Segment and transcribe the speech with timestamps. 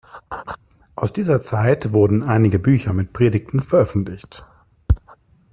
[0.95, 4.47] Aus dieser Zeit wurden einige Bücher mit Predigten veröffentlicht.